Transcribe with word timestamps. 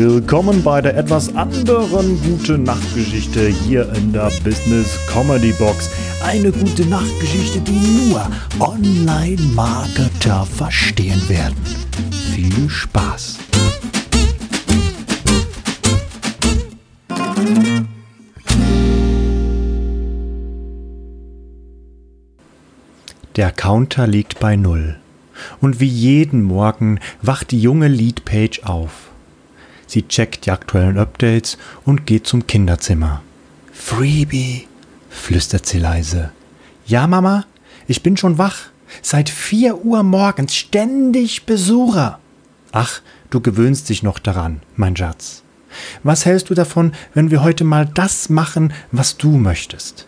Willkommen 0.00 0.62
bei 0.62 0.80
der 0.80 0.96
etwas 0.96 1.34
anderen 1.34 2.22
gute 2.22 2.56
Nachtgeschichte 2.56 3.48
hier 3.48 3.92
in 3.94 4.12
der 4.12 4.30
Business 4.44 4.96
Comedy 5.08 5.50
Box. 5.50 5.90
Eine 6.24 6.52
gute 6.52 6.86
Nachtgeschichte, 6.86 7.58
die 7.62 8.08
nur 8.08 8.24
Online-Marketer 8.60 10.46
verstehen 10.46 11.20
werden. 11.28 11.56
Viel 12.32 12.70
Spaß! 12.70 13.38
Der 23.34 23.50
Counter 23.50 24.06
liegt 24.06 24.38
bei 24.38 24.54
Null. 24.54 24.96
Und 25.60 25.80
wie 25.80 25.88
jeden 25.88 26.42
Morgen 26.42 27.00
wacht 27.20 27.50
die 27.50 27.60
junge 27.60 27.88
Leadpage 27.88 28.62
auf. 28.62 29.07
Sie 29.88 30.06
checkt 30.06 30.46
die 30.46 30.50
aktuellen 30.50 30.98
Updates 30.98 31.56
und 31.84 32.06
geht 32.06 32.26
zum 32.26 32.46
Kinderzimmer. 32.46 33.22
Freebie, 33.72 34.68
flüstert 35.08 35.64
sie 35.64 35.78
leise. 35.78 36.30
Ja, 36.86 37.06
Mama, 37.06 37.46
ich 37.86 38.02
bin 38.02 38.16
schon 38.16 38.38
wach. 38.38 38.68
Seit 39.02 39.30
vier 39.30 39.84
Uhr 39.84 40.02
morgens 40.02 40.54
ständig 40.54 41.46
Besucher. 41.46 42.18
Ach, 42.72 43.00
du 43.30 43.40
gewöhnst 43.40 43.88
dich 43.88 44.02
noch 44.02 44.18
daran, 44.18 44.60
mein 44.76 44.96
Schatz. 44.96 45.42
Was 46.02 46.26
hältst 46.26 46.50
du 46.50 46.54
davon, 46.54 46.92
wenn 47.14 47.30
wir 47.30 47.42
heute 47.42 47.64
mal 47.64 47.86
das 47.86 48.28
machen, 48.28 48.72
was 48.92 49.16
du 49.16 49.38
möchtest? 49.38 50.06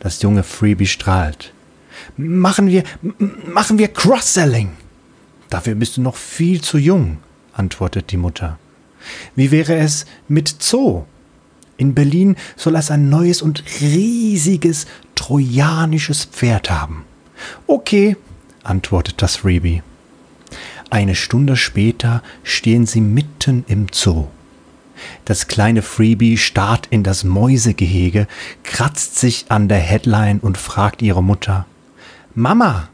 Das 0.00 0.20
junge 0.22 0.42
Freebie 0.42 0.86
strahlt. 0.86 1.52
Machen 2.16 2.66
wir, 2.66 2.84
machen 3.46 3.78
wir 3.78 3.88
Cross-Selling. 3.88 4.72
Dafür 5.48 5.74
bist 5.74 5.96
du 5.96 6.02
noch 6.02 6.16
viel 6.16 6.60
zu 6.60 6.78
jung, 6.78 7.18
antwortet 7.52 8.10
die 8.10 8.16
Mutter. 8.16 8.58
Wie 9.36 9.50
wäre 9.50 9.76
es 9.76 10.06
mit 10.28 10.62
Zoo? 10.62 11.04
In 11.76 11.94
Berlin 11.94 12.36
soll 12.56 12.76
es 12.76 12.90
ein 12.90 13.08
neues 13.08 13.40
und 13.40 13.64
riesiges 13.80 14.86
trojanisches 15.14 16.26
Pferd 16.26 16.70
haben. 16.70 17.04
Okay, 17.66 18.16
antwortet 18.64 19.22
das 19.22 19.36
Freebie. 19.36 19.82
Eine 20.90 21.14
Stunde 21.14 21.56
später 21.56 22.22
stehen 22.42 22.84
sie 22.84 23.00
mitten 23.00 23.64
im 23.68 23.86
Zoo. 23.92 24.26
Das 25.24 25.46
kleine 25.46 25.82
Freebie 25.82 26.36
starrt 26.36 26.88
in 26.90 27.02
das 27.02 27.24
Mäusegehege, 27.24 28.26
kratzt 28.64 29.18
sich 29.18 29.46
an 29.48 29.68
der 29.68 29.78
Headline 29.78 30.40
und 30.40 30.58
fragt 30.58 31.00
ihre 31.00 31.22
Mutter 31.22 31.66
Mama, 32.34 32.88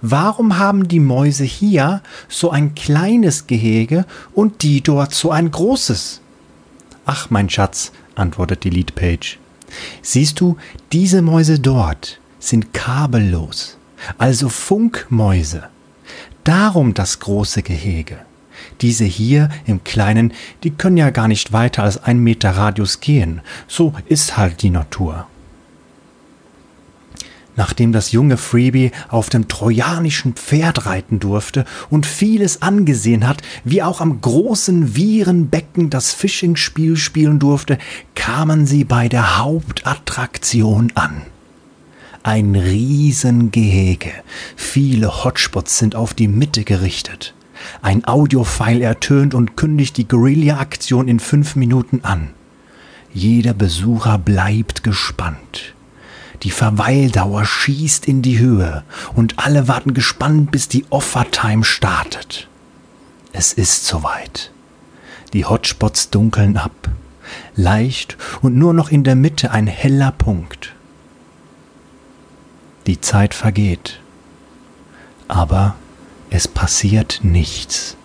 warum 0.00 0.58
haben 0.58 0.88
die 0.88 1.00
Mäuse 1.00 1.44
hier 1.44 2.02
so 2.28 2.50
ein 2.50 2.74
kleines 2.74 3.46
Gehege 3.46 4.06
und 4.34 4.62
die 4.62 4.80
dort 4.80 5.14
so 5.14 5.30
ein 5.30 5.50
großes? 5.50 6.20
Ach, 7.06 7.30
mein 7.30 7.50
Schatz, 7.50 7.92
antwortet 8.14 8.64
die 8.64 8.70
Leadpage. 8.70 9.38
Siehst 10.02 10.40
du, 10.40 10.56
diese 10.92 11.22
Mäuse 11.22 11.58
dort 11.58 12.20
sind 12.38 12.72
kabellos, 12.72 13.76
also 14.18 14.48
Funkmäuse. 14.48 15.64
Darum 16.44 16.94
das 16.94 17.20
große 17.20 17.62
Gehege. 17.62 18.18
Diese 18.80 19.04
hier 19.04 19.48
im 19.66 19.82
Kleinen, 19.84 20.32
die 20.62 20.70
können 20.70 20.96
ja 20.96 21.10
gar 21.10 21.28
nicht 21.28 21.52
weiter 21.52 21.82
als 21.82 22.02
ein 22.02 22.18
Meter 22.18 22.50
Radius 22.50 23.00
gehen. 23.00 23.40
So 23.66 23.94
ist 24.06 24.36
halt 24.36 24.62
die 24.62 24.70
Natur. 24.70 25.26
Nachdem 27.56 27.92
das 27.92 28.10
junge 28.10 28.36
Freebie 28.36 28.90
auf 29.08 29.28
dem 29.28 29.46
trojanischen 29.46 30.34
Pferd 30.34 30.86
reiten 30.86 31.20
durfte 31.20 31.64
und 31.88 32.04
vieles 32.04 32.62
angesehen 32.62 33.28
hat, 33.28 33.42
wie 33.62 33.82
auch 33.82 34.00
am 34.00 34.20
großen 34.20 34.96
Virenbecken 34.96 35.88
das 35.88 36.12
Fishing-Spiel 36.12 36.96
spielen 36.96 37.38
durfte, 37.38 37.78
kamen 38.16 38.66
sie 38.66 38.84
bei 38.84 39.08
der 39.08 39.38
Hauptattraktion 39.38 40.92
an. 40.96 41.22
Ein 42.24 42.56
Riesengehege. 42.56 44.10
Viele 44.56 45.24
Hotspots 45.24 45.78
sind 45.78 45.94
auf 45.94 46.14
die 46.14 46.28
Mitte 46.28 46.64
gerichtet. 46.64 47.34
Ein 47.82 48.04
Audiofile 48.04 48.84
ertönt 48.84 49.34
und 49.34 49.56
kündigt 49.56 49.96
die 49.96 50.08
Guerilla-Aktion 50.08 51.06
in 51.06 51.20
fünf 51.20 51.54
Minuten 51.54 52.00
an. 52.02 52.30
Jeder 53.12 53.54
Besucher 53.54 54.18
bleibt 54.18 54.82
gespannt. 54.82 55.73
Die 56.42 56.50
Verweildauer 56.50 57.44
schießt 57.44 58.06
in 58.06 58.22
die 58.22 58.38
Höhe 58.38 58.84
und 59.14 59.38
alle 59.38 59.68
warten 59.68 59.94
gespannt, 59.94 60.50
bis 60.50 60.68
die 60.68 60.84
Offertime 60.90 61.64
startet. 61.64 62.48
Es 63.32 63.52
ist 63.52 63.86
soweit. 63.86 64.50
Die 65.32 65.44
Hotspots 65.44 66.10
dunkeln 66.10 66.56
ab. 66.56 66.72
Leicht 67.56 68.16
und 68.42 68.56
nur 68.56 68.74
noch 68.74 68.90
in 68.90 69.04
der 69.04 69.16
Mitte 69.16 69.50
ein 69.50 69.66
heller 69.66 70.12
Punkt. 70.12 70.74
Die 72.86 73.00
Zeit 73.00 73.34
vergeht. 73.34 74.00
Aber 75.26 75.74
es 76.30 76.46
passiert 76.46 77.20
nichts. 77.22 77.96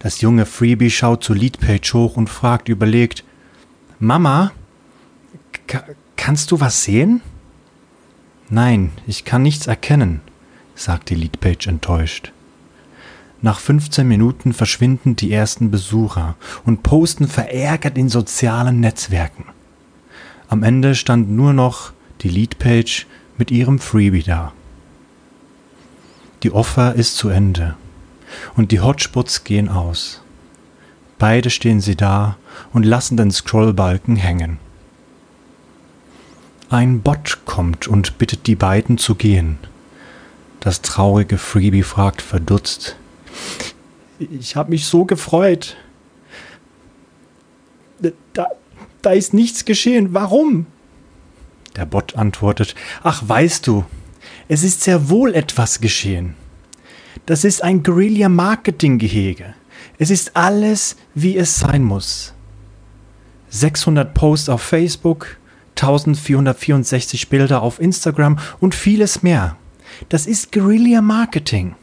Das 0.00 0.20
junge 0.20 0.44
Freebie 0.44 0.90
schaut 0.90 1.24
zur 1.24 1.36
Leadpage 1.36 1.94
hoch 1.94 2.16
und 2.16 2.28
fragt 2.28 2.68
überlegt, 2.68 3.24
Mama, 3.98 4.52
Kannst 6.24 6.52
du 6.52 6.58
was 6.58 6.84
sehen? 6.84 7.20
Nein, 8.48 8.92
ich 9.06 9.26
kann 9.26 9.42
nichts 9.42 9.66
erkennen, 9.66 10.22
sagt 10.74 11.10
die 11.10 11.16
Leadpage 11.16 11.66
enttäuscht. 11.66 12.32
Nach 13.42 13.60
15 13.60 14.08
Minuten 14.08 14.54
verschwinden 14.54 15.16
die 15.16 15.30
ersten 15.30 15.70
Besucher 15.70 16.36
und 16.64 16.82
posten 16.82 17.28
verärgert 17.28 17.98
in 17.98 18.08
sozialen 18.08 18.80
Netzwerken. 18.80 19.44
Am 20.48 20.62
Ende 20.62 20.94
stand 20.94 21.28
nur 21.28 21.52
noch 21.52 21.92
die 22.22 22.30
Leadpage 22.30 23.06
mit 23.36 23.50
ihrem 23.50 23.78
Freebie 23.78 24.22
da. 24.22 24.54
Die 26.42 26.52
Offer 26.52 26.94
ist 26.94 27.18
zu 27.18 27.28
Ende 27.28 27.76
und 28.56 28.72
die 28.72 28.80
Hotspots 28.80 29.44
gehen 29.44 29.68
aus. 29.68 30.22
Beide 31.18 31.50
stehen 31.50 31.82
sie 31.82 31.96
da 31.96 32.38
und 32.72 32.86
lassen 32.86 33.18
den 33.18 33.30
Scrollbalken 33.30 34.16
hängen. 34.16 34.58
Ein 36.70 37.00
Bot 37.00 37.40
kommt 37.44 37.86
und 37.86 38.18
bittet 38.18 38.46
die 38.46 38.56
beiden 38.56 38.98
zu 38.98 39.14
gehen. 39.14 39.58
Das 40.60 40.80
traurige 40.80 41.38
Freebie 41.38 41.82
fragt 41.82 42.22
verdutzt. 42.22 42.96
Ich 44.18 44.56
habe 44.56 44.70
mich 44.70 44.86
so 44.86 45.04
gefreut. 45.04 45.76
Da, 48.32 48.46
da 49.02 49.10
ist 49.10 49.34
nichts 49.34 49.64
geschehen. 49.64 50.14
Warum? 50.14 50.66
Der 51.76 51.84
Bot 51.84 52.16
antwortet, 52.16 52.74
ach 53.02 53.22
weißt 53.26 53.66
du, 53.66 53.84
es 54.48 54.62
ist 54.62 54.82
sehr 54.82 55.08
wohl 55.08 55.34
etwas 55.34 55.80
geschehen. 55.80 56.34
Das 57.26 57.44
ist 57.44 57.62
ein 57.62 57.82
Guerilla-Marketing-Gehege. 57.82 59.54
Es 59.98 60.10
ist 60.10 60.36
alles, 60.36 60.96
wie 61.14 61.36
es 61.36 61.58
sein 61.58 61.82
muss. 61.82 62.32
600 63.50 64.14
Posts 64.14 64.48
auf 64.48 64.62
Facebook, 64.62 65.36
1464 65.76 67.28
Bilder 67.28 67.62
auf 67.62 67.80
Instagram 67.80 68.38
und 68.60 68.74
vieles 68.74 69.22
mehr. 69.22 69.56
Das 70.08 70.26
ist 70.26 70.52
Guerilla 70.52 71.00
Marketing. 71.00 71.74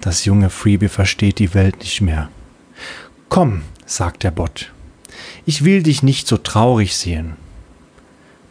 Das 0.00 0.24
junge 0.24 0.48
Freebie 0.50 0.88
versteht 0.88 1.38
die 1.38 1.54
Welt 1.54 1.78
nicht 1.80 2.00
mehr. 2.00 2.30
Komm, 3.28 3.62
sagt 3.84 4.22
der 4.22 4.30
Bot. 4.30 4.72
Ich 5.44 5.64
will 5.64 5.82
dich 5.82 6.02
nicht 6.02 6.26
so 6.26 6.36
traurig 6.36 6.96
sehen. 6.96 7.34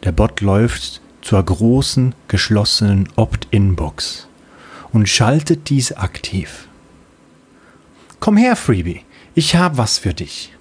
Der 0.04 0.12
Bot 0.12 0.42
läuft 0.42 1.02
zur 1.22 1.44
großen, 1.44 2.16
geschlossenen 2.28 3.10
Opt-in-Box 3.16 4.28
und 4.92 5.10
schaltet 5.10 5.70
diese 5.70 5.98
aktiv. 5.98 6.68
Komm 8.20 8.38
her, 8.38 8.56
Freebie, 8.56 9.02
ich 9.36 9.56
hab 9.56 9.78
was 9.78 9.98
für 9.98 10.14
dich. 10.14 10.54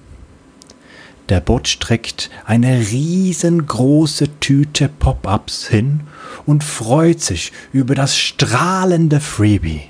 Der 1.29 1.41
Bot 1.41 1.69
streckt 1.69 2.31
eine 2.47 2.79
riesengroße 2.79 4.41
Tüte 4.41 4.89
Pop-ups 4.89 5.69
hin 5.69 6.01
und 6.47 6.65
freut 6.65 7.21
sich 7.21 7.53
über 7.73 7.95
das 7.95 8.17
strahlende 8.17 9.21
Freebie. 9.21 9.83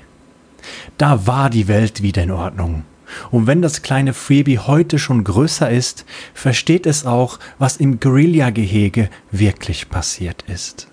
Da 0.97 1.27
war 1.27 1.49
die 1.49 1.69
Welt 1.69 2.01
wieder 2.01 2.23
in 2.23 2.31
Ordnung. 2.31 2.83
Und 3.31 3.47
wenn 3.47 3.61
das 3.61 3.81
kleine 3.81 4.13
Freebie 4.13 4.59
heute 4.59 4.99
schon 4.99 5.23
größer 5.23 5.69
ist, 5.69 6.05
versteht 6.33 6.85
es 6.85 7.05
auch, 7.05 7.39
was 7.57 7.77
im 7.77 7.99
Guerilla-Gehege 7.99 9.09
wirklich 9.31 9.89
passiert 9.89 10.43
ist. 10.47 10.87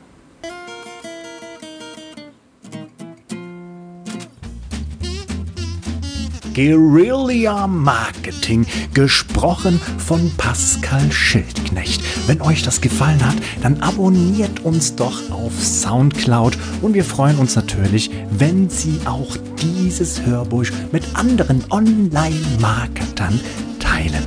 Guerilla 6.57 7.67
Marketing, 7.67 8.65
gesprochen 8.95 9.79
von 9.99 10.33
Pascal 10.39 11.13
Schildknecht. 11.13 12.03
Wenn 12.27 12.41
euch 12.41 12.63
das 12.63 12.81
gefallen 12.81 13.23
hat, 13.25 13.37
dann 13.61 13.83
abonniert 13.83 14.65
uns 14.65 14.97
doch 14.97 15.31
auf 15.31 15.53
Soundcloud 15.63 16.57
und 16.81 16.95
wir 16.95 17.05
freuen 17.05 17.37
uns 17.37 17.57
natürlich, 17.57 18.11
wenn 18.31 18.71
Sie 18.71 18.99
auch 19.05 19.37
dieses 19.61 20.25
Hörbuch 20.25 20.65
mit 20.93 21.05
anderen 21.13 21.63
Online-Marketern 21.71 23.39
teilen. 23.79 24.25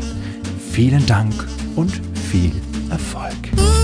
Vielen 0.71 1.07
Dank 1.07 1.33
und 1.75 1.99
viel 2.29 2.51
Erfolg. 2.91 3.78